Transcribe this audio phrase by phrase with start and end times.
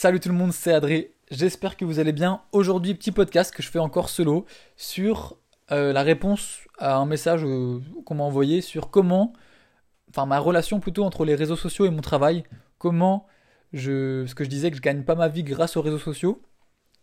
[0.00, 1.12] Salut tout le monde, c'est Adré.
[1.28, 2.40] J'espère que vous allez bien.
[2.52, 5.36] Aujourd'hui, petit podcast que je fais encore solo sur
[5.72, 9.32] euh, la réponse à un message euh, qu'on m'a envoyé sur comment,
[10.08, 12.44] enfin ma relation plutôt entre les réseaux sociaux et mon travail.
[12.78, 13.26] Comment
[13.72, 16.42] je, ce que je disais que je gagne pas ma vie grâce aux réseaux sociaux.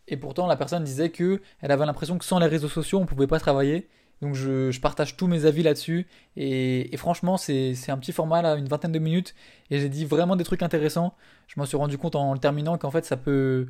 [0.08, 3.04] Et pourtant, la personne disait que elle avait l'impression que sans les réseaux sociaux, on
[3.04, 3.90] pouvait pas travailler.
[4.22, 6.06] Donc je, partage tous mes avis là-dessus.
[6.36, 9.34] Et, franchement, c'est un petit format là, une vingtaine de minutes.
[9.70, 11.14] Et j'ai dit vraiment des trucs intéressants.
[11.48, 13.66] Je m'en suis rendu compte en le terminant qu'en fait ça peut,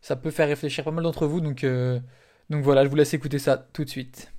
[0.00, 1.40] ça peut faire réfléchir pas mal d'entre vous.
[1.40, 2.00] Donc, euh,
[2.48, 4.32] donc voilà, je vous laisse écouter ça tout de suite.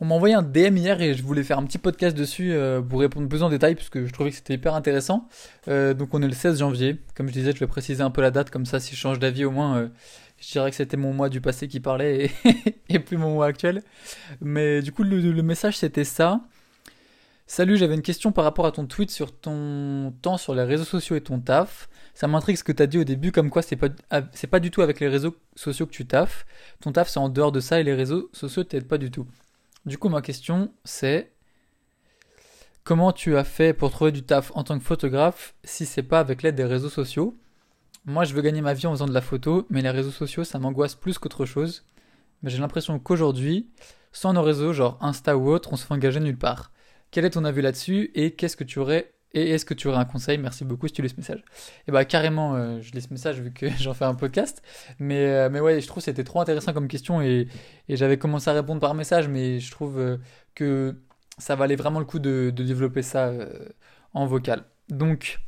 [0.00, 2.80] On m'a envoyé un DM hier et je voulais faire un petit podcast dessus euh,
[2.80, 5.28] pour répondre plus en détail parce que je trouvais que c'était hyper intéressant.
[5.68, 6.98] Euh, donc on est le 16 janvier.
[7.14, 9.18] Comme je disais, je vais préciser un peu la date comme ça si je change
[9.18, 9.90] d'avis au moins
[10.40, 12.30] je dirais que c'était mon moi du passé qui parlait
[12.88, 13.82] et, plus mon moi actuel.
[14.40, 16.40] Mais du coup, le, message c'était ça.
[17.46, 20.84] Salut, j'avais une question par rapport à ton tweet sur ton temps sur les réseaux
[20.84, 21.88] sociaux et ton taf.
[22.14, 23.88] Ça m'intrigue ce que tu as dit au début, comme quoi c'est pas,
[24.32, 26.46] c'est pas du tout avec les réseaux sociaux que tu taffes.
[26.80, 29.26] Ton taf c'est en dehors de ça et les réseaux sociaux t'aident pas du tout.
[29.86, 31.32] Du coup, ma question c'est
[32.84, 36.20] comment tu as fait pour trouver du taf en tant que photographe si c'est pas
[36.20, 37.38] avec l'aide des réseaux sociaux?
[38.04, 40.42] Moi, je veux gagner ma vie en faisant de la photo, mais les réseaux sociaux,
[40.42, 41.84] ça m'angoisse plus qu'autre chose.
[42.42, 43.70] Mais j'ai l'impression qu'aujourd'hui,
[44.12, 46.72] sans nos réseaux, genre Insta ou autre, on se fait engager nulle part.
[47.10, 49.98] Quel est ton avis là-dessus et qu'est-ce que tu aurais et est-ce que tu aurais
[49.98, 50.38] un conseil?
[50.38, 51.38] Merci beaucoup si tu lis ce message.
[51.38, 51.42] Et
[51.88, 54.62] eh bah carrément, euh, je lis ce message vu que j'en fais un podcast.
[54.98, 57.48] Mais, euh, mais ouais, je trouve que c'était trop intéressant comme question et,
[57.88, 60.16] j'avais commencé à répondre par message, mais je trouve euh,
[60.54, 60.96] que
[61.38, 63.32] ça valait vraiment le coup de, de développer ça
[64.14, 64.64] en vocal.
[64.88, 65.40] Donc,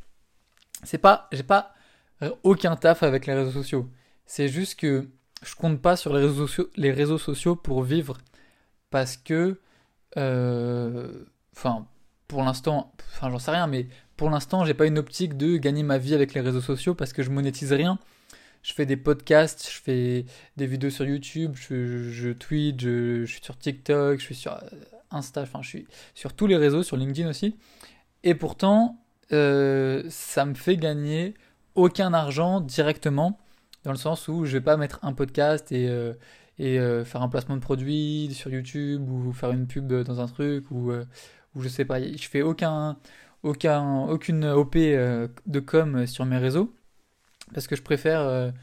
[0.83, 1.73] c'est pas, j'ai pas
[2.43, 3.89] aucun taf avec les réseaux sociaux.
[4.25, 5.09] C'est juste que
[5.43, 8.17] je compte pas sur les réseaux sociaux, les réseaux sociaux pour vivre
[8.89, 9.59] parce que,
[10.15, 11.85] enfin,
[12.33, 15.83] pour l'instant, enfin, j'en sais rien, mais pour l'instant, j'ai pas une optique de gagner
[15.83, 17.99] ma vie avec les réseaux sociaux parce que je monétise rien.
[18.63, 20.25] Je fais des podcasts, je fais
[20.57, 24.59] des vidéos sur YouTube, je, tweet, je, suis sur TikTok, je suis sur euh,
[25.11, 27.55] Insta, enfin, je suis sur tous les réseaux, sur LinkedIn aussi.
[28.23, 28.97] Et pourtant,
[29.29, 31.35] ça me fait gagner
[31.75, 33.37] aucun argent directement,
[33.83, 36.13] dans le sens où je vais pas mettre un podcast et, euh,
[36.59, 40.65] euh, faire un placement de produit sur YouTube ou faire une pub dans un truc
[40.71, 41.05] ou, euh,
[41.55, 42.01] ou je sais pas.
[42.01, 42.97] Je fais aucun,
[43.43, 46.73] aucun, aucune OP de com sur mes réseaux
[47.53, 48.53] parce que je préfère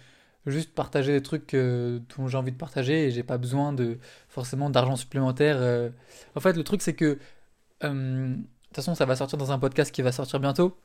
[0.47, 4.71] juste partager des trucs dont j'ai envie de partager et j'ai pas besoin de forcément
[4.71, 5.91] d'argent supplémentaire.
[6.34, 7.19] En fait, le truc c'est que
[8.71, 10.77] de toute façon, ça va sortir dans un podcast qui va sortir bientôt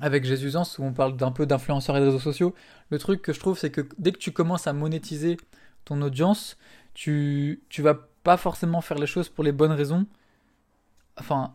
[0.00, 2.54] avec Jésusance où on parle d'un peu d'influenceurs et de réseaux sociaux.
[2.90, 5.36] Le truc que je trouve, c'est que dès que tu commences à monétiser
[5.84, 6.56] ton audience,
[6.94, 10.06] tu, tu vas pas forcément faire les choses pour les bonnes raisons.
[11.18, 11.54] Enfin,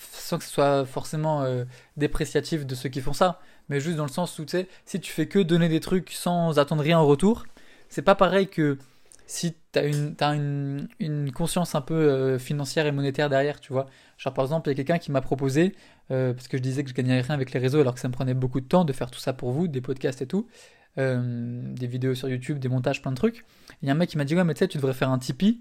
[0.00, 1.64] sans que ce soit forcément euh,
[1.96, 5.00] dépréciatif de ceux qui font ça, mais juste dans le sens où, tu sais, si
[5.00, 7.46] tu fais que donner des trucs sans attendre rien en retour,
[7.88, 8.78] c'est pas pareil que
[9.26, 13.60] si tu as, une, as une, une, conscience un peu euh, financière et monétaire derrière,
[13.60, 13.86] tu vois.
[14.16, 15.74] Genre par exemple, il y a quelqu'un qui m'a proposé,
[16.10, 18.08] euh, parce que je disais que je gagnais rien avec les réseaux alors que ça
[18.08, 20.48] me prenait beaucoup de temps de faire tout ça pour vous, des podcasts et tout,
[20.96, 23.44] des vidéos sur YouTube, des montages, plein de trucs.
[23.82, 25.10] Il y a un mec qui m'a dit, ouais mais tu sais, tu devrais faire
[25.10, 25.60] un Tipeee,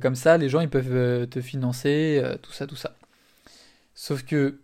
[0.00, 2.96] comme ça les gens ils peuvent te financer, tout ça, tout ça.
[3.94, 4.60] Sauf que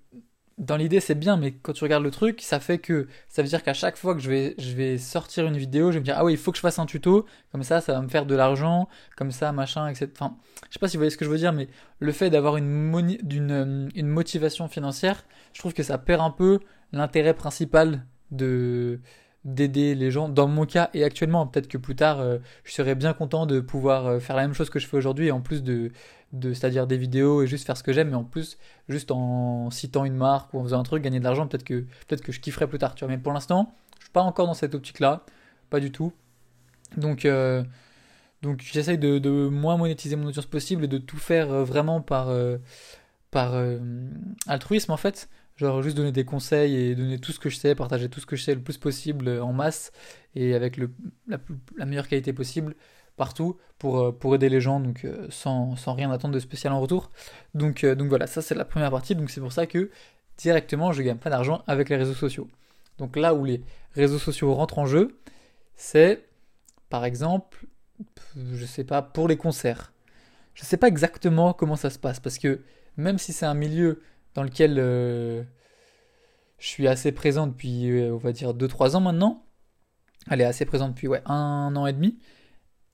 [0.58, 3.48] dans l'idée c'est bien, mais quand tu regardes le truc, ça fait que ça veut
[3.48, 6.04] dire qu'à chaque fois que je vais, je vais sortir une vidéo, je vais me
[6.04, 8.08] dire ah oui il faut que je fasse un tuto, comme ça ça va me
[8.08, 10.10] faire de l'argent, comme ça machin, etc.
[10.14, 10.36] Enfin,
[10.68, 11.68] je sais pas si vous voyez ce que je veux dire, mais
[11.98, 16.60] le fait d'avoir une, d'une, une motivation financière, je trouve que ça perd un peu
[16.92, 19.00] l'intérêt principal de
[19.46, 20.28] d'aider les gens.
[20.28, 23.60] Dans mon cas et actuellement, peut-être que plus tard, euh, je serais bien content de
[23.60, 25.92] pouvoir euh, faire la même chose que je fais aujourd'hui, en plus de,
[26.32, 28.58] de c'est-à-dire des vidéos et juste faire ce que j'aime, mais en plus,
[28.88, 31.84] juste en citant une marque ou en faisant un truc, gagner de l'argent, peut-être que,
[32.08, 33.14] peut-être que je kifferai plus tard, tu vois.
[33.14, 35.24] Mais pour l'instant, je suis pas encore dans cette optique-là,
[35.70, 36.12] pas du tout.
[36.96, 37.62] Donc, euh,
[38.42, 42.34] donc j'essaye de, de, moins monétiser mon audience possible et de tout faire vraiment par,
[43.30, 43.54] par
[44.48, 45.28] altruisme en fait.
[45.56, 48.26] Genre juste donner des conseils et donner tout ce que je sais, partager tout ce
[48.26, 49.90] que je sais le plus possible en masse
[50.34, 50.90] et avec le,
[51.26, 52.74] la, meilleure qualité possible
[53.16, 56.80] partout pour, euh, pour aider les gens, donc euh, sans, rien attendre de spécial en
[56.80, 57.10] retour.
[57.54, 59.90] Donc, euh, donc voilà, ça c'est la première partie, donc c'est pour ça que
[60.36, 62.48] directement je gagne pas d'argent avec les réseaux sociaux.
[62.98, 63.62] Donc là où les
[63.94, 65.18] réseaux sociaux rentrent en jeu,
[65.74, 66.26] c'est
[66.90, 67.66] par exemple,
[68.36, 69.92] je sais pas, pour les concerts.
[70.54, 72.60] Je sais pas exactement comment ça se passe parce que
[72.98, 74.02] même si c'est un milieu
[74.36, 74.76] dans lequel
[76.58, 79.46] je suis assez présent depuis, on va dire, 2-3 ans maintenant,
[80.30, 82.18] elle est assez présente depuis ouais, un an et demi,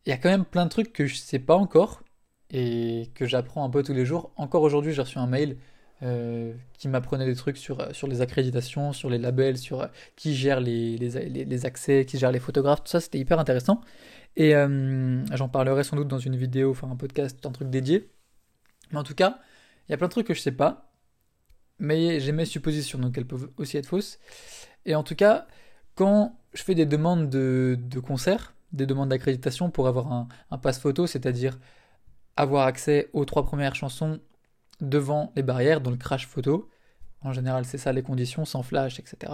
[0.06, 2.03] il y a quand même plein de trucs que je sais pas encore
[2.50, 4.33] et que j'apprends un peu tous les jours.
[4.37, 5.56] Encore aujourd'hui, j'ai reçu un mail
[6.03, 10.61] euh, qui m'apprenait des trucs sur, sur les accréditations, sur les labels, sur qui gère
[10.61, 13.81] les, les, les, accès, qui gère les photographes, tout ça, c'était hyper intéressant.
[14.37, 18.11] Et j'en parlerai sans doute dans une vidéo, enfin un podcast, un truc dédié.
[18.91, 19.39] Mais en tout cas,
[19.89, 20.92] il y a plein de trucs que je sais pas,
[21.82, 24.20] mais j'ai mes suppositions, donc elles peuvent aussi être fausses.
[24.87, 25.49] Et en tout cas,
[25.96, 30.58] quand je fais des demandes de, de concert, des demandes d'accréditation pour avoir un, un
[30.58, 31.58] passe photo, c'est-à-dire
[32.37, 34.20] avoir accès aux trois premières chansons
[34.81, 36.70] devant les barrières, dans le crash photo.
[37.20, 39.32] En général, c'est ça les conditions, sans flash, etc.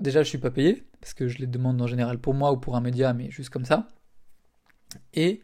[0.00, 2.58] Déjà, je suis pas payé, parce que je les demande en général pour moi ou
[2.58, 3.88] pour un média, mais juste comme ça.
[5.14, 5.42] Et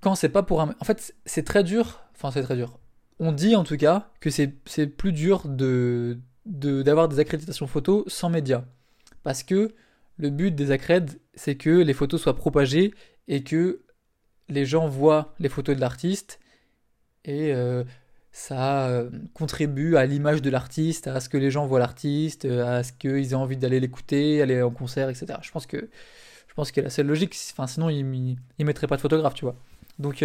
[0.00, 0.74] quand c'est pas pour un...
[0.80, 2.80] En fait, c'est très dur, enfin c'est très dur.
[3.24, 4.48] On dit en tout cas que c'est
[4.88, 8.64] plus dur d'avoir des accréditations photos sans médias.
[9.22, 9.76] Parce que
[10.16, 12.92] le but des accrèdes, c'est que les photos soient propagées
[13.28, 13.82] et que
[14.48, 16.40] les gens voient les photos de l'artiste
[17.24, 17.84] et euh,
[18.32, 22.80] ça euh, contribue à l'image de l'artiste, à ce que les gens voient l'artiste, euh,
[22.80, 25.38] à ce qu'ils aient envie d'aller l'écouter, aller en concert, etc.
[25.42, 25.88] Je pense que
[26.48, 29.54] je pense la seule logique, enfin sinon ils, ne mettraient pas de photographe, tu vois.
[30.00, 30.24] Donc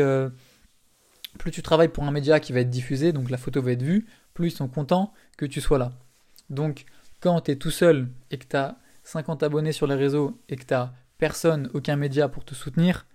[1.37, 3.83] plus tu travailles pour un média qui va être diffusé, donc la photo va être
[3.83, 5.91] vue, plus ils sont contents que tu sois là.
[6.49, 6.85] Donc
[7.19, 10.55] quand tu es tout seul et que tu as 50 abonnés sur les réseaux et
[10.55, 10.75] que tu
[11.17, 13.05] personne, aucun média pour te soutenir,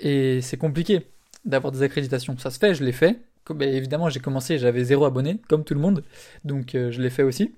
[0.00, 1.06] et c'est compliqué
[1.44, 2.36] d'avoir des accréditations.
[2.38, 3.20] Ça se fait, je l'ai fait.
[3.50, 6.02] Ben, évidemment, j'ai commencé, j'avais zéro abonné, comme tout le monde,
[6.44, 7.54] donc euh, je l'ai fait aussi.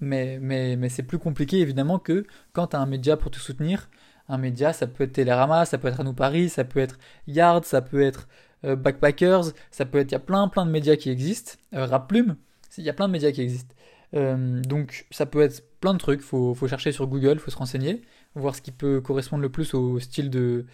[0.00, 3.38] Mais, mais, mais c'est plus compliqué, évidemment, que quand tu as un média pour te
[3.38, 3.88] soutenir.
[4.28, 6.98] Un média, ça peut être Télérama, ça peut être À nous Paris, ça peut être
[7.26, 8.28] Yard, ça peut être
[8.62, 10.10] Backpackers, ça peut être.
[10.10, 11.52] Il y a plein, plein de médias qui existent.
[11.74, 12.36] Euh, Rap Plume,
[12.78, 13.74] il y a plein de médias qui existent.
[14.12, 18.02] donc ça peut être plein de trucs, faut, faut chercher sur Google, faut se renseigner,
[18.34, 20.66] voir ce qui peut correspondre le plus au style de,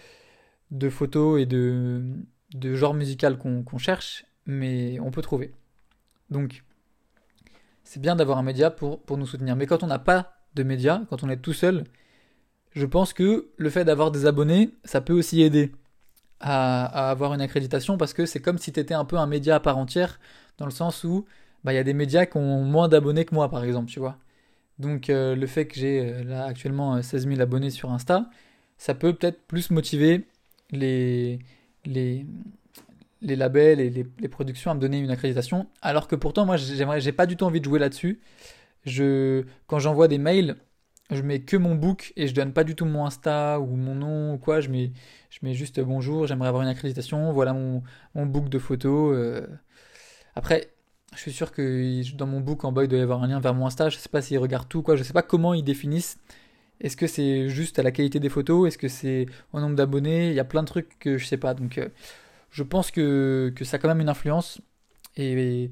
[0.71, 2.03] de photos et de,
[2.55, 5.53] de genre musical qu'on cherche, mais on peut trouver.
[6.31, 6.65] Donc,
[7.85, 9.57] c'est bien d'avoir un média pour, pour nous soutenir.
[9.57, 11.85] Mais quand on n'a pas de média, quand on est tout seul,
[12.73, 15.73] je pense que le fait d'avoir des abonnés, ça peut aussi aider
[16.41, 19.57] à, avoir une accréditation parce que c'est comme si tu étais un peu un média
[19.57, 20.21] à part entière,
[20.59, 21.27] dans le sens où
[21.65, 24.01] bah, il y a des médias qui ont moins d'abonnés que moi, par exemple, tu
[24.01, 24.19] vois.
[24.79, 28.29] Donc euh, le fait que j'ai euh, là actuellement 16 euh, 000 abonnés sur Insta,
[28.79, 30.27] ça peut peut-être plus motiver
[30.71, 31.39] les,
[31.85, 32.27] les,
[33.23, 35.67] les labels et les, productions à me donner une accréditation.
[35.83, 38.21] Alors que pourtant, moi, j'ai pas du tout envie de jouer là-dessus.
[38.85, 40.57] Je, quand j'envoie des mails,
[41.11, 43.95] je mets que mon book et je donne pas du tout mon Insta ou mon
[43.95, 44.61] nom ou quoi.
[44.61, 44.93] Je mets,
[45.31, 47.83] je mets juste bonjour, j'aimerais avoir une accréditation, voilà mon,
[48.15, 49.15] mon book de photos.
[49.17, 49.47] Euh.
[50.35, 50.71] Après,
[51.15, 53.41] je suis sûr que dans mon book en bas, il doit y avoir un lien
[53.41, 53.89] vers mon Insta.
[53.89, 54.97] Je sais pas s'ils regardent tout, quoi.
[54.97, 56.19] Je sais pas comment ils définissent
[56.81, 58.69] est-ce que c'est juste à la qualité des photos?
[58.69, 60.29] Est-ce que c'est au nombre d'abonnés?
[60.29, 61.55] Il y a plein de trucs que je sais pas.
[61.55, 61.89] Donc euh,
[62.51, 64.61] je pense que, que, ça a quand même une influence.
[65.17, 65.33] Et,
[65.65, 65.71] et,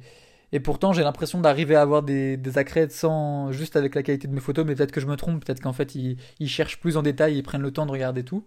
[0.60, 4.32] pourtant j'ai l'impression d'arriver à avoir des, des accrèdes sans juste avec la qualité de
[4.32, 4.64] mes photos.
[4.64, 5.44] Mais peut-être que je me trompe.
[5.44, 7.36] Peut-être qu'en fait ils, cherchent plus en détail.
[7.36, 8.44] Ils prennent le temps de regarder tout.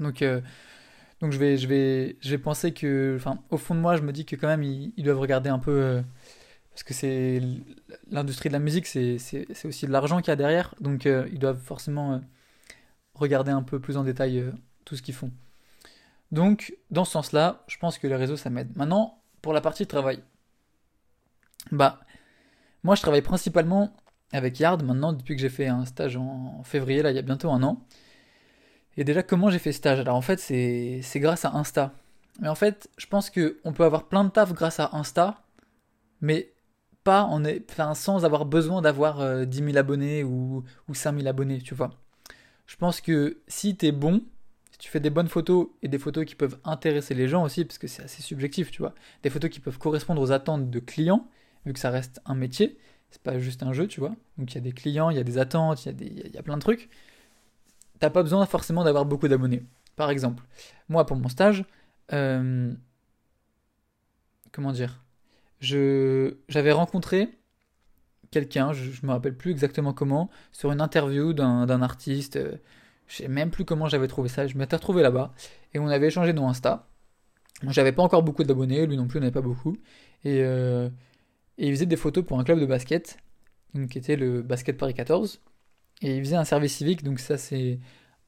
[0.00, 0.40] Donc euh,
[1.20, 4.02] donc je vais, je vais, je vais penser que, enfin, au fond de moi, je
[4.02, 6.02] me dis que quand même, ils, doivent regarder un peu, euh,
[6.70, 7.42] parce que c'est
[8.10, 9.18] l'industrie de la musique, c'est
[9.64, 12.20] aussi de l'argent qu'il y a derrière, donc euh, ils doivent forcément
[13.14, 14.44] regarder un peu plus en détail
[14.84, 15.32] tout ce qu'ils font.
[16.30, 18.76] Donc, dans ce sens-là, je pense que les réseaux, ça m'aide.
[18.76, 20.22] Maintenant, pour la partie travail.
[21.72, 22.00] Bah,
[22.84, 23.94] moi, je travaille principalement
[24.32, 27.22] avec Yard maintenant, depuis que j'ai fait un stage en février, là, il y a
[27.22, 27.82] bientôt un an.
[28.96, 30.00] Et déjà, comment j'ai fait stage?
[30.00, 31.92] Alors, en fait, c'est grâce à Insta.
[32.40, 35.42] Mais en fait, je pense qu'on peut avoir plein de taf grâce à Insta,
[36.20, 36.52] mais
[37.04, 41.26] pas est, enfin, sans avoir besoin d'avoir 10 euh, 000 abonnés ou, ou 5 000
[41.26, 41.90] abonnés, tu vois.
[42.66, 44.22] Je pense que si tu es bon,
[44.72, 47.64] si tu fais des bonnes photos et des photos qui peuvent intéresser les gens aussi,
[47.64, 50.78] parce que c'est assez subjectif, tu vois, des photos qui peuvent correspondre aux attentes de
[50.80, 51.26] clients,
[51.66, 52.78] vu que ça reste un métier,
[53.10, 54.14] c'est pas juste un jeu, tu vois.
[54.36, 56.56] Donc il y a des clients, il y a des attentes, il y, a plein
[56.56, 56.88] de trucs.
[57.98, 59.64] T'as pas besoin forcément d'avoir beaucoup d'abonnés.
[59.96, 60.44] Par exemple,
[60.88, 61.64] moi pour mon stage,
[62.12, 62.72] euh,
[64.52, 65.02] comment dire
[65.60, 67.30] j'avais rencontré
[68.30, 72.38] quelqu'un, je, me rappelle plus exactement comment, sur une interview d'un artiste.
[72.38, 72.56] Je euh,
[73.08, 74.46] je sais même plus comment j'avais trouvé ça.
[74.46, 75.32] Je m'étais retrouvé là-bas
[75.72, 76.86] et on avait échangé nos Insta.
[77.68, 79.76] J'avais pas encore beaucoup d'abonnés, lui non plus n'avait pas beaucoup.
[80.24, 80.90] Et, euh,
[81.58, 83.18] et, il faisait des photos pour un club de basket,
[83.74, 85.40] donc, qui était le Basket Paris 14.
[86.02, 87.80] Et il faisait un service civique, donc ça c'est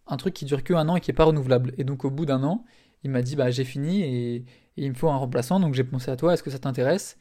[0.06, 1.72] un truc qui dure que un an et qui est pas renouvelable.
[1.78, 2.64] Et donc au bout d'un an,
[3.04, 4.44] il m'a dit bah j'ai fini et,
[4.76, 7.18] il me faut un remplaçant, donc j'ai pensé à toi, est-ce que ça t'intéresse?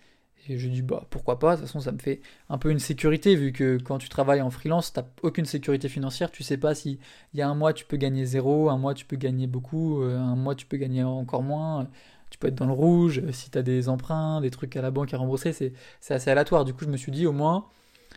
[0.48, 2.80] Et je dit bah pourquoi pas, de toute façon ça me fait un peu une
[2.80, 6.74] sécurité, vu que quand tu travailles en freelance, t'as aucune sécurité financière, tu sais pas
[6.74, 7.00] si
[7.34, 10.02] il y a un mois tu peux gagner zéro, un mois tu peux gagner beaucoup,
[10.02, 11.90] euh, un mois tu peux gagner encore moins.
[12.30, 14.92] Tu peux être dans le rouge, si tu as des emprunts, des trucs à la
[14.92, 15.74] banque à rembourser, c'est
[16.14, 16.66] assez aléatoire.
[16.66, 17.66] Du coup, je me suis dit, au moins,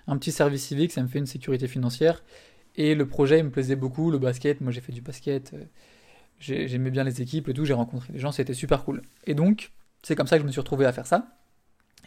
[0.06, 2.22] un petit service civique, ça me fait une sécurité financière.
[2.76, 5.64] Et le projet, il me plaisait beaucoup, le basket, moi j'ai fait du basket, euh,
[6.38, 9.02] j'aimais bien les équipes et tout, j'ai rencontré des gens, c'était super cool.
[9.26, 11.36] Et donc, c'est comme ça que je me suis retrouvé à faire ça.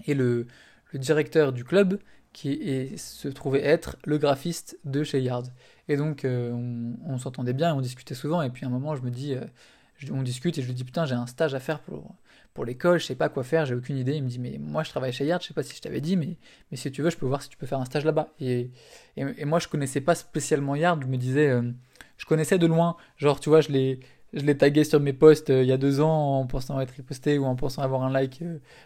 [0.05, 0.47] Et le,
[0.91, 1.99] le directeur du club,
[2.35, 5.47] qui se trouvait être le graphiste de chez Yard.
[5.87, 6.51] Et donc, euh,
[7.05, 8.41] on, s'entendait bien on discutait souvent.
[8.41, 9.45] Et puis, à un moment, je me dis, euh,
[10.11, 12.15] on discute et je lui dis, putain, j'ai un stage à faire pour,
[12.53, 14.13] pour l'école, je sais pas quoi faire, j'ai aucune idée.
[14.13, 16.01] Il me dit, mais moi, je travaille chez Yard, je sais pas si je t'avais
[16.01, 16.37] dit, mais,
[16.71, 18.29] mais si tu veux, je peux voir si tu peux faire un stage là-bas.
[18.39, 18.71] Et,
[19.17, 21.61] et, moi, je connaissais pas spécialement Yard, je me disais, euh,
[22.17, 22.95] je connaissais de loin.
[23.17, 23.99] Genre, tu vois, je l'ai.
[24.33, 27.37] Je l'ai tagué sur mes posts il y a deux ans en pensant être reposté
[27.37, 28.43] ou en pensant avoir un like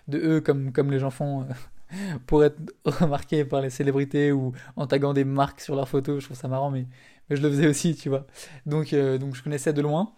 [0.07, 1.47] de eux comme, comme les gens font
[2.27, 6.19] pour être remarqué par les célébrités ou en taguant des marques sur leurs photos.
[6.19, 6.85] Je trouve ça marrant, mais,
[7.29, 8.27] mais je le faisais aussi, tu vois.
[8.67, 10.11] Donc, euh, donc je connaissais de loin.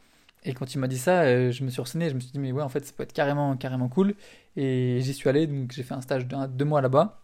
[0.44, 2.40] Et quand il m'a dit ça, euh, je me suis ressenné, je me suis dit,
[2.40, 4.16] mais ouais, en fait, ça peut être carrément, carrément cool.
[4.56, 7.24] Et j'y suis allé, donc j'ai fait un stage de deux mois là-bas.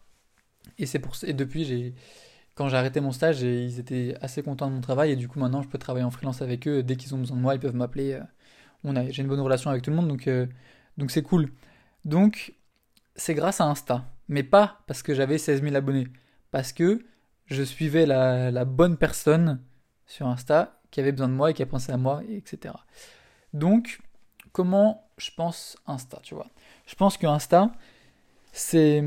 [0.78, 1.96] Et c'est pour et depuis, j'ai,
[2.56, 5.12] quand j'ai arrêté mon stage, ils étaient assez contents de mon travail.
[5.12, 6.84] Et du coup, maintenant, je peux travailler en freelance avec eux.
[6.84, 8.14] Dès qu'ils ont besoin de moi, ils peuvent m'appeler.
[8.14, 8.24] Euh,
[8.84, 10.30] on a, j'ai une bonne relation avec tout le monde, donc,
[10.98, 11.52] donc c'est cool.
[12.06, 12.54] Donc,
[13.16, 16.08] c'est grâce à Insta mais pas parce que j'avais 16 000 abonnés,
[16.52, 17.06] parce que
[17.46, 19.62] je suivais la, bonne personne
[20.06, 22.74] sur Insta qui avait besoin de moi et qui a pensé à moi, etc.
[23.54, 24.00] Donc,
[24.52, 26.48] comment je pense Insta, tu vois?
[26.88, 27.72] Je pense que Insta,
[28.52, 29.00] c'est.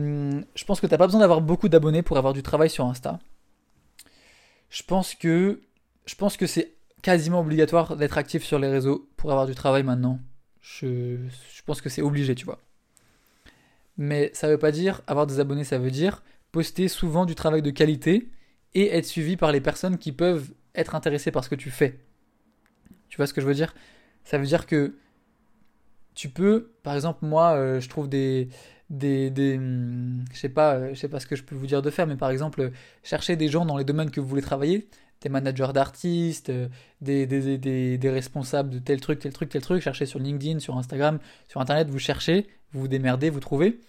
[0.54, 3.18] Je pense que t'as pas besoin d'avoir beaucoup d'abonnés pour avoir du travail sur Insta.
[4.68, 5.62] Je pense que.
[6.06, 9.82] Je pense que c'est quasiment obligatoire d'être actif sur les réseaux pour avoir du travail
[9.82, 10.20] maintenant.
[10.60, 11.16] Je,
[11.52, 12.60] je pense que c'est obligé, tu vois
[13.96, 17.60] mais ça veut pas dire avoir des abonnés, ça veut dire poster souvent du travail
[17.60, 18.30] de qualité
[18.74, 21.98] et être suivi par les personnes qui peuvent être intéressées par ce que tu fais.
[23.08, 23.74] Tu vois ce que je veux dire?
[24.24, 24.94] Ça veut dire que
[26.14, 28.48] tu peux, par exemple, moi, euh, je trouve des,
[28.90, 31.66] des, des hmm, je sais pas, euh, je sais pas ce que je peux vous
[31.66, 32.70] dire de faire, mais par exemple,
[33.02, 34.88] chercher des gens dans les domaines que vous voulez travailler,
[35.20, 36.68] des managers d'artistes, euh,
[37.00, 37.58] des, des,
[37.98, 41.18] des, responsables de tel truc, tel truc, tel truc, cherchez sur LinkedIn, sur Instagram,
[41.48, 43.80] sur Internet, vous cherchez, vous démerdez, vous trouvez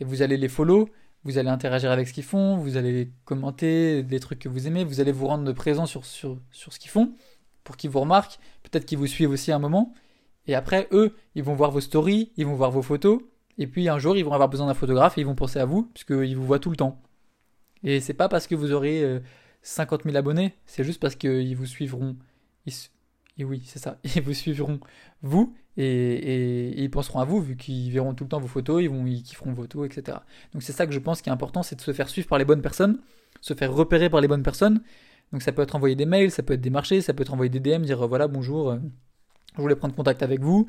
[0.00, 0.88] et vous allez les follow,
[1.24, 4.84] vous allez interagir avec ce qu'ils font, vous allez commenter des trucs que vous aimez,
[4.84, 7.12] vous allez vous rendre présent sur, ce qu'ils font
[7.64, 9.92] pour qu'ils vous remarquent, peut-être qu'ils vous suivent aussi un moment.
[10.46, 13.20] Et après, eux, ils vont voir vos stories, ils vont voir vos photos,
[13.58, 15.64] et puis un jour, ils vont avoir besoin d'un photographe et ils vont penser à
[15.64, 17.02] vous, puisqu'ils vous voient tout le temps.
[17.82, 19.20] Et c'est pas parce que vous aurez
[19.62, 22.16] 50 euh, 000 abonnés, c'est juste parce qu'ils vous suivront.
[22.66, 24.78] et oui, c'est ça, ils vous suivront,
[25.22, 28.88] vous, et, ils penseront à vous vu qu'ils verront tout le temps vos photos, ils
[28.88, 30.18] vont kifferont vos photos, etc.
[30.52, 32.38] Donc c'est ça que je pense qui est important, c'est de se faire suivre par
[32.38, 32.98] les bonnes personnes,
[33.40, 34.82] se faire repérer par les bonnes personnes.
[35.32, 37.34] Donc ça peut être envoyer des mails, ça peut être des marchés, ça peut être
[37.34, 38.78] envoyer des DM, dire voilà bonjour, euh,
[39.56, 40.66] je voulais prendre contact avec vous,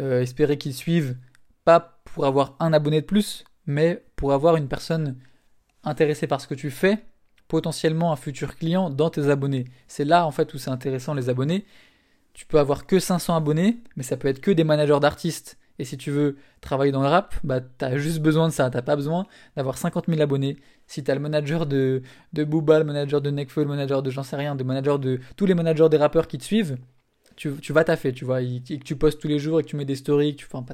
[0.00, 1.16] euh, espérer qu'ils suivent,
[1.64, 5.16] pas pour avoir un abonné de plus, mais pour avoir une personne
[5.84, 7.04] intéressée par ce que tu fais,
[7.48, 9.66] potentiellement un futur client dans tes abonnés.
[9.86, 11.64] C'est là en fait où c'est intéressant les abonnés,
[12.34, 15.56] tu peux avoir que 500 abonnés, mais ça peut être que des managers d'artistes.
[15.78, 18.70] Et si tu veux travailler dans le rap, bah, tu as juste besoin de ça.
[18.70, 19.26] Tu pas besoin
[19.56, 20.56] d'avoir 50 000 abonnés.
[20.86, 24.10] Si tu as le manager de, de Booba, le manager de Nekfeu, le manager de
[24.10, 26.76] j'en sais rien, de manager de tous les managers des rappeurs qui te suivent,
[27.36, 28.42] tu, tu vas taffer, tu vois.
[28.42, 30.64] Et que tu postes tous les jours et que tu mets des stories, tu, enfin,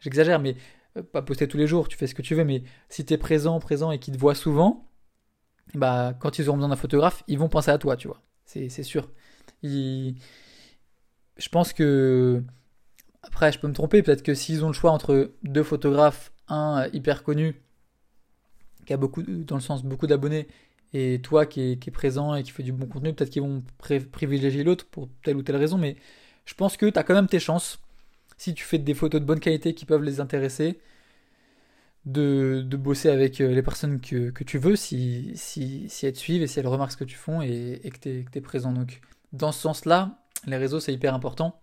[0.00, 0.56] j'exagère, mais
[0.96, 3.14] euh, pas poster tous les jours, tu fais ce que tu veux, mais si tu
[3.14, 4.88] es présent, présent et qu'ils te voient souvent,
[5.74, 8.20] bah, quand ils auront besoin d'un photographe, ils vont penser à toi, tu vois.
[8.44, 9.08] C'est sûr.
[9.62, 10.16] Ils
[11.40, 12.42] je pense que.
[13.22, 16.88] Après, je peux me tromper, peut-être que s'ils ont le choix entre deux photographes, un
[16.92, 17.60] hyper connu,
[18.86, 20.48] qui a beaucoup, dans le sens beaucoup d'abonnés,
[20.92, 24.64] et toi qui est, présent et qui fait du bon contenu, peut-être qu'ils vont privilégier
[24.64, 25.96] l'autre pour telle ou telle raison, mais
[26.46, 27.78] je pense que tu as quand même tes chances,
[28.38, 30.80] si tu fais des photos de bonne qualité qui peuvent les intéresser,
[32.06, 35.34] de, bosser avec euh, les personnes que, tu veux si,
[36.02, 38.24] elles te suivent et si elles remarquent ce que tu fais et, et que tu
[38.34, 38.72] es, présent.
[38.72, 41.60] Donc, dans ce sens-là, les réseaux, c'est hyper important.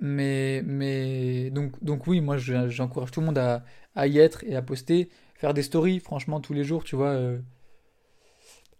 [0.00, 4.62] Mais, mais donc, donc oui, moi j'encourage tout le monde à, y être et à
[4.62, 7.10] poster, faire des stories, franchement, tous les jours, tu vois.
[7.10, 7.40] Euh.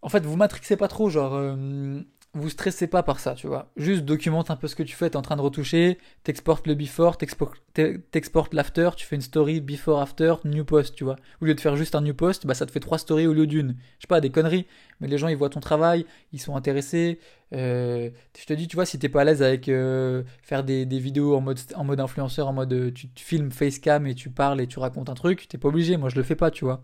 [0.02, 2.00] En fait, vous matrixez pas trop, genre, euh,
[2.34, 3.70] vous stressez pas par ça, tu vois.
[3.76, 6.74] Juste documente un peu ce que tu fais, t'es en train de retoucher, t'exportes le
[6.74, 11.16] before, t'exportes l'after, tu fais une story before, after, new post, tu vois.
[11.40, 13.32] Au lieu de faire juste un new post, bah ça te fait trois stories au
[13.32, 13.76] lieu d'une.
[13.98, 14.66] Je sais pas, des conneries.
[15.00, 17.20] Mais les gens, ils voient ton travail, ils sont intéressés.
[17.52, 18.10] Euh,
[18.46, 21.40] te dis, tu vois, si t'es pas à l'aise avec euh, faire des, vidéos en
[21.40, 24.66] mode, en mode influenceur, en mode euh, tu, tu filmes facecam et tu parles et
[24.66, 25.96] tu racontes un truc, t'es pas obligé.
[25.96, 26.82] Moi, je le fais pas, tu vois.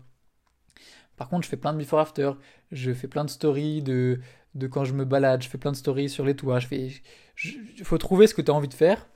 [1.17, 2.31] Par contre, je fais plein de before after,
[2.71, 4.19] je fais plein de stories de,
[4.55, 7.97] de quand je me balade, je fais plein de stories sur les toits, il faut
[7.97, 9.07] trouver ce que tu as envie de faire.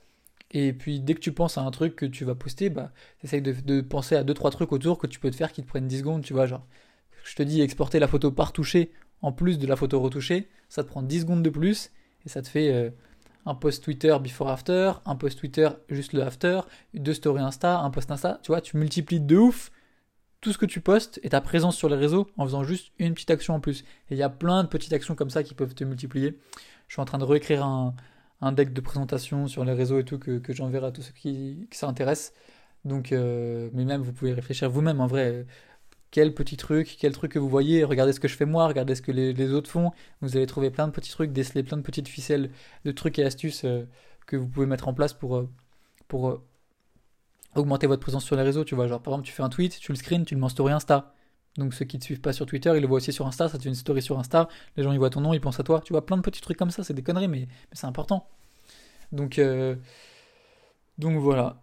[0.52, 2.92] Et puis dès que tu penses à un truc que tu vas poster, bah,
[3.24, 5.62] essaye de, de penser à deux trois trucs autour que tu peux te faire qui
[5.62, 6.64] te prennent 10 secondes, tu vois, genre.
[7.24, 10.84] Je te dis exporter la photo par toucher en plus de la photo retouchée, ça
[10.84, 11.90] te prend 10 secondes de plus
[12.24, 12.90] et ça te fait euh,
[13.46, 16.60] un post Twitter before after, un post Twitter juste le after,
[16.94, 19.72] deux stories Insta, un post Insta, tu vois, tu multiplies de ouf
[20.46, 23.14] tout ce que tu postes et ta présence sur les réseaux en faisant juste une
[23.14, 23.80] petite action en plus.
[24.10, 26.38] Et il y a plein de petites actions comme ça qui peuvent te multiplier.
[26.86, 30.20] Je suis en train de réécrire un, deck de présentation sur les réseaux et tout
[30.20, 32.32] que, j'enverrai à tous ceux qui, qui s'intéressent.
[32.84, 35.46] Donc, euh, mais même vous pouvez réfléchir vous-même en vrai
[36.12, 38.94] quel petit truc, quel truc que vous voyez, regardez ce que je fais moi, regardez
[38.94, 41.82] ce que les, autres font, vous allez trouver plein de petits trucs, déceler plein de
[41.82, 42.52] petites ficelles
[42.84, 43.82] de trucs et astuces euh,
[44.26, 45.50] que vous pouvez mettre en place pour, euh,
[46.06, 46.40] pour
[47.56, 49.78] augmenter votre présence sur les réseaux, tu vois, genre par exemple tu fais un tweet,
[49.78, 51.14] tu le screen, tu le mets en story Insta.
[51.56, 53.48] Donc ceux qui ne te suivent pas sur Twitter, ils le voient aussi sur Insta,
[53.48, 55.64] ça te une story sur Insta, les gens ils voient ton nom, ils pensent à
[55.64, 58.28] toi, tu vois, plein de petits trucs comme ça, c'est des conneries, mais, c'est important.
[59.12, 59.40] Donc,
[60.98, 61.62] donc voilà.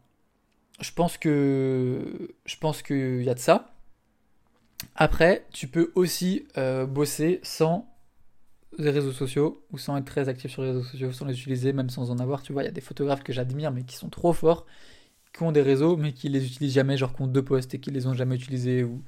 [0.80, 3.74] Je pense que je pense qu'il y a de ça.
[4.96, 7.90] Après, tu peux aussi euh, bosser sans
[8.78, 11.74] les réseaux sociaux ou sans être très actif sur les réseaux sociaux, sans les utiliser,
[11.74, 12.42] même sans en avoir.
[12.42, 14.66] Tu vois, il y a des photographes que j'admire mais qui sont trop forts,
[15.34, 17.80] qui ont des réseaux mais qui les utilisent jamais, genre qui ont deux posts et
[17.80, 19.04] qui les ont jamais utilisés ou,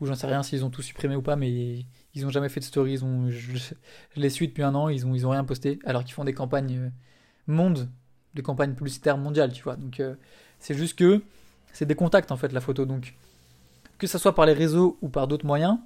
[0.00, 1.84] ou j'en sais rien s'ils ont tout supprimé ou pas, mais
[2.14, 2.98] ils ont jamais fait de stories.
[3.28, 3.74] je,
[4.16, 6.34] les suis depuis un an, ils ont, ils ont rien posté alors qu'ils font des
[6.34, 6.90] campagnes euh,
[7.46, 7.90] monde,
[8.34, 9.76] des campagnes publicitaires mondiales, tu vois.
[9.76, 10.14] Donc euh,
[10.58, 11.22] c'est juste que
[11.72, 12.86] c'est des contacts en fait la photo.
[12.86, 13.14] Donc
[13.98, 15.78] que ce soit par les réseaux ou par d'autres moyens,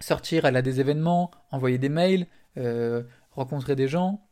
[0.00, 4.26] sortir, aller à des événements, envoyer des mails, euh, rencontrer des gens,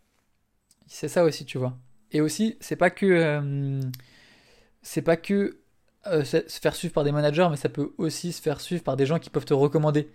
[0.87, 1.79] c'est ça aussi, tu vois.
[2.12, 3.81] Et aussi, c'est pas que
[4.87, 5.59] c'est pas que
[6.07, 8.97] euh, se faire suivre par des managers, mais ça peut aussi se faire suivre par
[8.97, 10.09] des gens qui peuvent te recommander.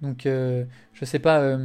[0.00, 0.66] Donc, je
[1.04, 1.56] sais pas.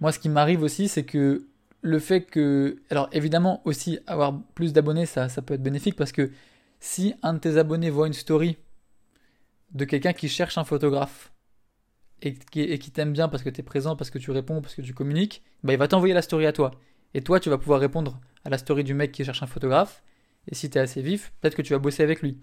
[0.00, 1.46] moi, ce qui m'arrive aussi, c'est que
[1.82, 6.12] le fait que, alors évidemment aussi avoir plus d'abonnés, ça, ça peut être bénéfique parce
[6.12, 6.30] que
[6.80, 8.56] si un de tes abonnés voit une story
[9.72, 11.32] de quelqu'un qui cherche un photographe
[12.22, 14.82] et qui, t'aime bien parce que tu es présent, parce que tu réponds, parce que
[14.82, 16.72] tu communiques, bah, il va t'envoyer la story à toi.
[17.14, 20.02] Et toi, tu vas pouvoir répondre à la story du mec qui cherche un photographe.
[20.48, 22.38] Et si tu es assez vif, peut-être que tu vas bosser avec lui.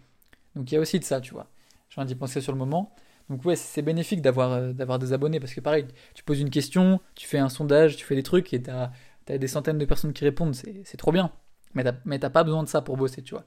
[0.55, 1.47] Donc il y a aussi de ça, tu vois.
[1.89, 2.95] Je viens d'y penser sur le moment.
[3.29, 6.49] Donc ouais, c'est bénéfique d'avoir euh, d'avoir des abonnés parce que pareil, tu poses une
[6.49, 8.91] question, tu fais un sondage, tu fais des trucs et tu as,
[9.27, 11.31] des centaines de personnes qui répondent, c'est trop bien.
[11.73, 11.83] Mais
[12.19, 13.45] t'as pas besoin de ça pour bosser, tu vois.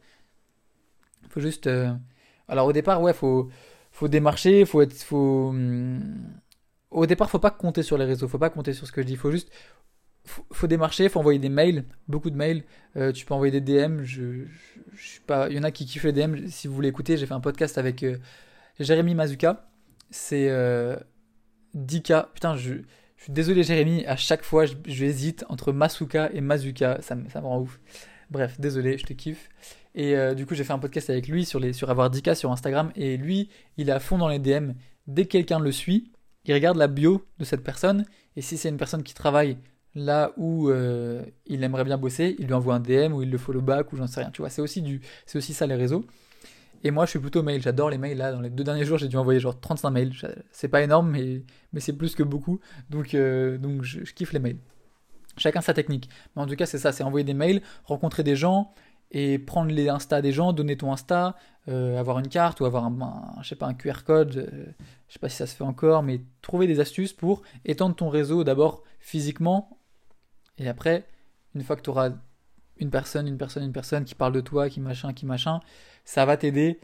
[1.28, 1.66] Faut juste...
[1.66, 1.92] Euh,
[2.48, 3.50] alors au départ, ouais, faut
[3.96, 5.52] faut démarcher, faut être, faut.
[5.52, 6.00] Hmm,
[6.90, 9.06] au départ, faut pas compter sur les réseaux, faut pas compter sur ce que je
[9.06, 9.50] dis, faut juste,
[10.26, 12.64] faut, faut démarcher, faut envoyer des mails, beaucoup de mails.
[12.96, 14.02] Euh, tu peux envoyer des DM.
[14.02, 14.44] Je,
[14.94, 16.46] je, suis pas, il y en a qui kiffent les DM.
[16.48, 18.18] Si vous voulez écouter, j'ai fait un podcast avec euh,
[18.78, 19.68] Jérémy Mazuka.
[20.10, 20.96] C'est euh,
[21.76, 22.26] 10K.
[22.34, 22.74] Putain, je,
[23.16, 24.04] je, suis désolé Jérémy.
[24.06, 26.98] À chaque fois, je, hésite entre Masuka et Mazuka.
[27.00, 27.80] Ça, ça me rend ouf.
[28.30, 29.48] Bref, désolé, je te kiffe.
[29.94, 32.34] Et euh, du coup, j'ai fait un podcast avec lui sur, les, sur avoir 10K
[32.34, 32.90] sur Instagram.
[32.96, 34.72] Et lui, il est à fond dans les DM.
[35.06, 36.10] Dès que quelqu'un le suit,
[36.44, 38.04] il regarde la bio de cette personne.
[38.36, 39.56] Et si c'est une personne qui travaille
[39.96, 43.38] là où euh, il aimerait bien bosser, il lui envoie un DM ou il le
[43.38, 44.30] follow back ou j'en sais rien.
[44.50, 45.00] C'est aussi,
[45.34, 46.04] aussi ça les réseaux.
[46.84, 47.62] Et moi, je suis plutôt mail.
[47.62, 48.18] J'adore les mails.
[48.18, 50.12] Là, dans les deux derniers jours, j'ai dû envoyer genre 35 mails.
[50.52, 52.60] C'est pas énorme, mais, mais c'est plus que beaucoup.
[52.90, 54.58] Donc, euh, donc je, kiffe les mails.
[55.38, 56.10] Chacun sa technique.
[56.36, 58.74] Mais en tout cas, c'est ça c'est envoyer des mails, rencontrer des gens,
[59.12, 61.36] et prendre les Insta des gens, donner ton Insta,
[61.68, 64.50] euh, avoir une carte ou avoir un, je sais pas, un QR code,
[65.08, 68.08] je sais pas si ça se fait encore, mais trouver des astuces pour étendre ton
[68.08, 69.78] réseau d'abord physiquement
[70.58, 71.06] et après,
[71.54, 72.10] une fois que tu auras
[72.78, 75.60] une personne, une personne, une personne qui parle de toi, qui machin, qui machin,
[76.04, 76.78] ça va t'aider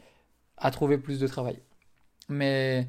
[0.57, 1.59] à trouver plus de travail.
[2.29, 2.87] Mais,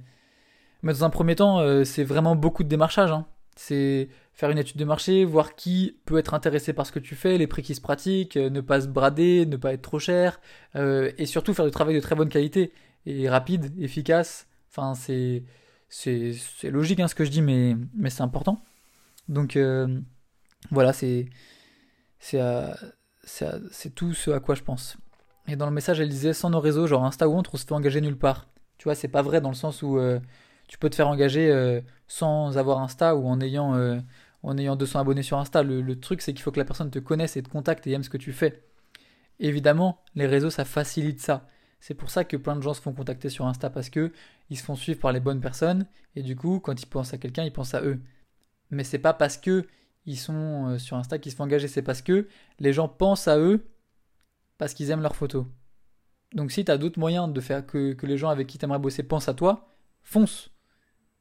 [0.82, 3.10] mais dans un premier temps, euh, c'est vraiment beaucoup de démarchage.
[3.10, 3.26] Hein.
[3.56, 7.14] C'est faire une étude de marché, voir qui peut être intéressé par ce que tu
[7.14, 9.98] fais, les prix qui se pratiquent, euh, ne pas se brader, ne pas être trop
[9.98, 10.40] cher,
[10.76, 12.72] euh, et surtout faire du travail de très bonne qualité
[13.06, 14.48] et rapide, efficace.
[14.70, 15.44] Enfin, c'est
[15.88, 18.60] c'est logique hein, ce que je dis, mais, mais c'est important.
[19.28, 19.56] Donc
[20.70, 21.26] voilà, c'est
[22.18, 24.96] c'est tout ce à quoi je pense.
[25.46, 27.66] Et dans le message, elle disait sans nos réseaux, genre Insta ou autre, on se
[27.66, 28.46] fait engager nulle part.
[28.78, 30.00] Tu vois, c'est pas vrai dans le sens où
[30.68, 34.00] tu peux te faire engager sans avoir Insta ou en ayant
[34.44, 35.62] en ayant 200 abonnés sur Insta.
[35.62, 38.04] Le, truc, c'est qu'il faut que la personne te connaisse et te contacte et aime
[38.04, 38.62] ce que tu fais.
[39.40, 41.46] évidemment, les réseaux, ça facilite ça.
[41.80, 44.12] C'est pour ça que plein de gens se font contacter sur Insta parce que
[44.50, 47.18] ils se font suivre par les bonnes personnes et du coup, quand ils pensent à
[47.18, 48.00] quelqu'un, ils pensent à eux.
[48.70, 49.66] Mais c'est pas parce que
[50.06, 53.28] ils sont euh, sur Insta qu'ils se font engager, c'est parce que les gens pensent
[53.28, 53.66] à eux
[54.58, 55.46] parce qu'ils aiment leurs photos.
[56.34, 58.78] Donc si tu as d'autres moyens de faire que, les gens avec qui tu aimerais
[58.78, 59.68] bosser pensent à toi,
[60.02, 60.50] fonce.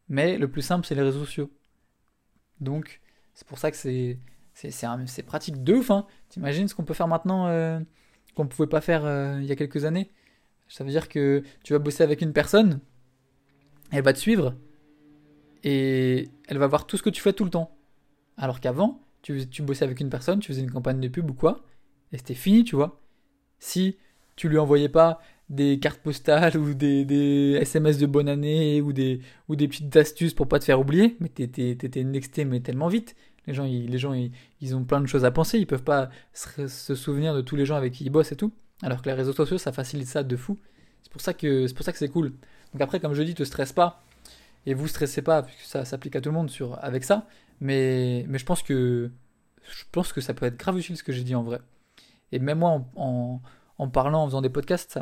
[0.10, 1.52] Mais le plus simple, c'est les réseaux sociaux.
[2.60, 3.02] Donc,
[3.34, 4.20] c'est pour ça que c'est
[4.54, 5.90] c'est pratique de ouf.
[5.90, 6.06] Hein.
[6.30, 7.80] T'imagines ce qu'on peut faire maintenant euh,
[8.36, 10.12] qu'on ne pouvait pas faire euh, il y a quelques années?
[10.68, 12.80] Ça veut dire que tu vas bosser avec une personne,
[13.92, 14.56] elle va te suivre,
[15.64, 17.76] et elle va voir tout ce que tu fais tout le temps.
[18.38, 21.34] Alors qu'avant, tu, tu bossais avec une personne, tu faisais une campagne de pub ou
[21.34, 21.64] quoi,
[22.12, 23.02] et c'était fini, tu vois.
[23.60, 23.98] Si
[24.36, 25.20] tu lui envoyais pas
[25.50, 29.20] des cartes postales ou des, des, SMS de bonne année ou des,
[29.50, 33.16] ou des petites astuces pour pas te faire oublier, mais t'étais nexté mais tellement vite.
[33.46, 34.14] Les gens, ils, les gens
[34.62, 37.66] ils, ont plein de choses à penser, ils peuvent pas se, souvenir de tous les
[37.66, 38.54] gens avec qui ils bossent et tout.
[38.82, 40.58] Alors que les réseaux sociaux, ça facilite ça de fou.
[41.04, 42.34] C'est pour ça que c'est pour ça que c'est cool.
[42.72, 44.04] Donc après, comme je dis, te stresse pas
[44.66, 47.28] et vous stressez pas, puisque ça s'applique à tout le monde sur avec ça.
[47.60, 51.60] Mais, je pense que ça peut être grave utile ce que j'ai dit en vrai.
[52.32, 55.00] Et même moi, en parlant, en faisant des podcasts,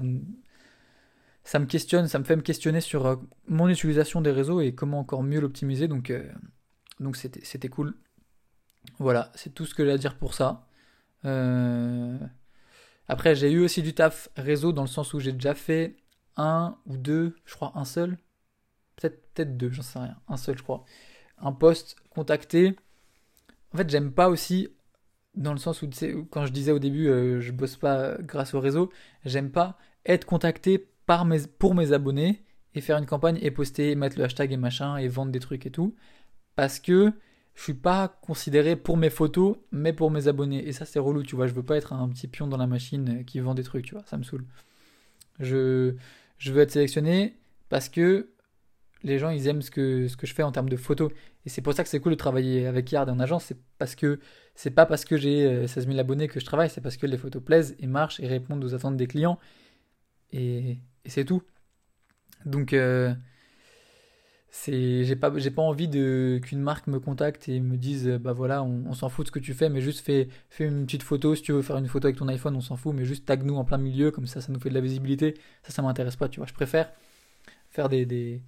[1.44, 3.16] ça me, questionne, ça me fait me questionner sur euh,
[3.48, 5.88] mon utilisation des réseaux et comment encore mieux l'optimiser.
[5.88, 6.32] Donc, euh,
[7.14, 7.96] c'était, cool.
[9.00, 10.68] Voilà, c'est tout ce que j'ai à dire pour ça.
[11.26, 12.18] Euh,
[13.08, 15.98] après, j'ai eu aussi du taf réseau dans le sens où j'ai déjà fait
[16.38, 18.18] un ou deux, je crois un seul,
[18.96, 20.86] peut-être deux, j'en sais rien, un seul je crois.
[21.42, 22.76] Un poste contacté.
[23.74, 24.70] En fait, j'aime pas aussi
[25.36, 25.90] dans le sens où,
[26.30, 28.92] quand je disais au début, euh, je bosse pas grâce au réseau,
[29.26, 32.44] j'aime pas être contacté par mes, pour mes abonnés
[32.76, 35.66] et faire une campagne et poster, mettre le hashtag et machin et vendre des trucs
[35.66, 35.96] et tout,
[36.56, 37.12] parce que
[37.54, 40.68] je suis pas considéré pour mes photos, mais pour mes abonnés.
[40.68, 41.48] Et ça, c'est relou, tu vois.
[41.48, 43.94] Je veux pas être un petit pion dans la machine qui vend des trucs, tu
[43.94, 44.04] vois.
[44.06, 44.46] Ça me saoule.
[45.40, 45.96] Je
[46.46, 47.36] veux être sélectionné
[47.70, 48.30] parce que
[49.04, 51.12] les gens, ils aiment ce que, ce que je fais en termes de photos.
[51.46, 53.46] Et c'est pour ça que c'est cool de travailler avec Yard en agence.
[53.46, 54.20] C'est parce que
[54.56, 57.08] c'est pas parce que j'ai 16 euh, 000 abonnés que je travaille, c'est parce que
[57.08, 59.40] les photos plaisent et marchent et répondent aux attentes des clients.
[60.34, 61.42] Et, c'est tout.
[62.46, 63.14] Donc, euh,
[64.68, 68.94] j'ai pas, j'ai pas envie qu'une marque me contacte et me dise bah voilà, on,
[68.94, 71.34] s'en fout de ce que tu fais, mais juste fais, fais une petite photo.
[71.36, 73.44] Si tu veux faire une photo avec ton iPhone, on s'en fout, mais juste tag
[73.44, 75.36] nous en plein milieu, comme ça, ça nous fait de la visibilité.
[75.64, 76.48] Ça, ça m'intéresse pas, tu vois.
[76.48, 76.92] Je préfère
[77.72, 78.42] faire des,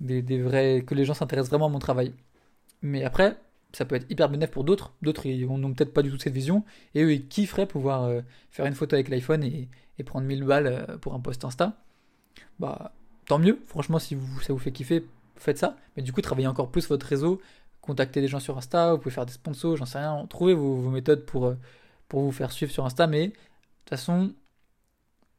[0.00, 2.12] des vrais, que les gens s'intéressent vraiment à mon travail.
[2.82, 3.36] Mais après,
[3.72, 4.92] ça peut être hyper bénéfique pour d'autres.
[5.02, 6.64] D'autres, ils n'ont peut-être pas du tout cette vision.
[6.94, 9.68] Et eux, ils kifferaient pouvoir euh, faire une photo avec l'iPhone et,
[10.04, 11.76] prendre 1000 balles euh, pour un post Insta.
[12.58, 12.92] Bah,
[13.26, 13.60] tant mieux.
[13.66, 15.04] Franchement, si ça vous fait kiffer,
[15.36, 15.76] faites ça.
[15.96, 17.40] Mais du coup, travaillez encore plus votre réseau.
[17.82, 18.92] Contactez des gens sur Insta.
[18.94, 20.26] Vous pouvez faire des sponsors, j'en sais rien.
[20.28, 21.56] Trouvez vos, méthodes pour, euh,
[22.08, 23.06] pour vous faire suivre sur Insta.
[23.06, 24.32] Mais de toute façon,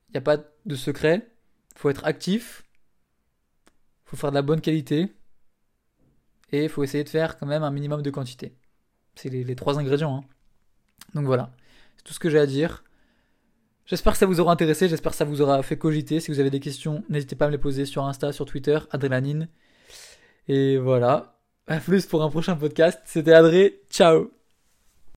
[0.10, 1.28] il n'y a pas de secret.
[1.76, 2.64] Faut être actif.
[4.12, 5.08] Faut faire de la bonne qualité
[6.52, 8.54] et il faut essayer de faire quand même un minimum de quantité.
[9.16, 10.18] C'est les, trois ingrédients.
[10.18, 10.24] Hein.
[11.16, 11.54] Donc voilà,
[11.96, 12.84] c'est tout ce que j'ai à dire.
[13.86, 16.20] J'espère que ça vous aura intéressé, j'espère que ça vous aura fait cogiter.
[16.20, 18.80] Si vous avez des questions, n'hésitez pas à me les poser sur Insta, sur Twitter,
[18.92, 19.48] Adrélanine.
[20.50, 23.00] Et voilà, à plus pour un prochain podcast.
[23.06, 24.41] C'était Adré, ciao